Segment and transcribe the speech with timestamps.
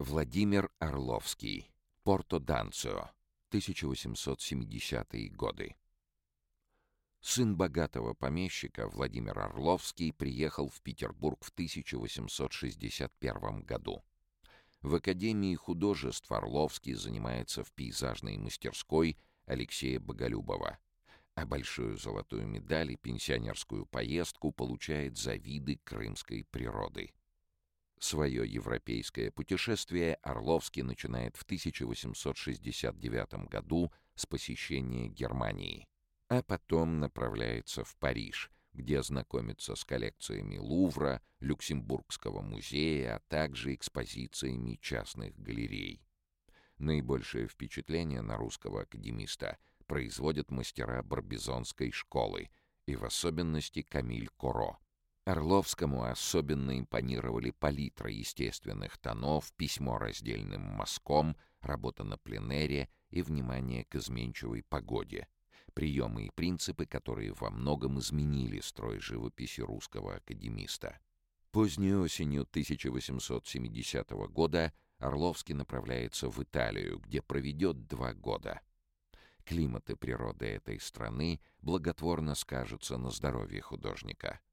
[0.00, 1.72] Владимир Орловский.
[2.04, 3.10] Порто-Данцио.
[3.50, 5.74] 1870-е годы.
[7.20, 14.04] Сын богатого помещика Владимир Орловский приехал в Петербург в 1861 году.
[14.82, 20.78] В Академии художеств Орловский занимается в пейзажной мастерской Алексея Боголюбова,
[21.34, 27.10] а большую золотую медаль и пенсионерскую поездку получает за виды крымской природы.
[28.00, 35.88] Свое европейское путешествие Орловский начинает в 1869 году с посещения Германии,
[36.28, 44.78] а потом направляется в Париж, где знакомится с коллекциями Лувра, Люксембургского музея, а также экспозициями
[44.80, 46.00] частных галерей.
[46.78, 52.50] Наибольшее впечатление на русского академиста производят мастера Барбизонской школы
[52.86, 54.78] и в особенности Камиль Коро—
[55.28, 63.96] Орловскому особенно импонировали палитра естественных тонов, письмо раздельным мазком, работа на пленэре и внимание к
[63.96, 65.28] изменчивой погоде.
[65.74, 70.98] Приемы и принципы, которые во многом изменили строй живописи русского академиста.
[71.50, 78.62] Поздней осенью 1870 года Орловский направляется в Италию, где проведет два года.
[79.44, 84.40] Климат и природа этой страны благотворно скажутся на здоровье художника—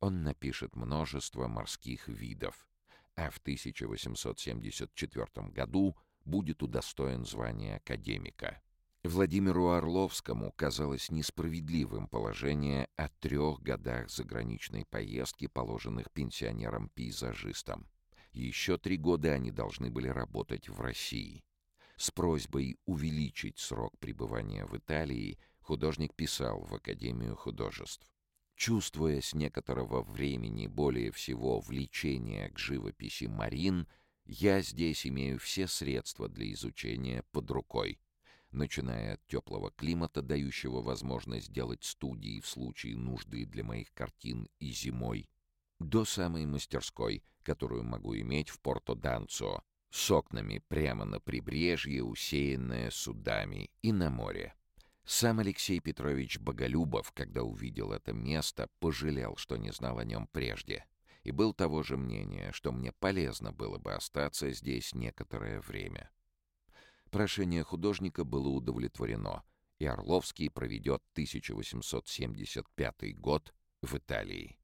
[0.00, 2.66] он напишет множество морских видов,
[3.16, 8.62] а в 1874 году будет удостоен звания академика.
[9.04, 17.86] Владимиру Орловскому казалось несправедливым положение о трех годах заграничной поездки, положенных пенсионерам-пейзажистам.
[18.32, 21.44] Еще три года они должны были работать в России.
[21.96, 28.06] С просьбой увеличить срок пребывания в Италии художник писал в Академию художеств.
[28.58, 33.86] Чувствуя с некоторого времени более всего влечение к живописи Марин,
[34.24, 38.00] я здесь имею все средства для изучения под рукой,
[38.50, 44.72] начиная от теплого климата, дающего возможность делать студии в случае нужды для моих картин и
[44.72, 45.30] зимой,
[45.78, 53.70] до самой мастерской, которую могу иметь в Порто-Данцо, с окнами прямо на прибрежье, усеянное судами,
[53.82, 54.57] и на море.
[55.10, 60.84] Сам Алексей Петрович Боголюбов, когда увидел это место, пожалел, что не знал о нем прежде,
[61.22, 66.10] и был того же мнения, что мне полезно было бы остаться здесь некоторое время.
[67.10, 69.44] Прошение художника было удовлетворено,
[69.78, 74.57] и Орловский проведет 1875 год в Италии.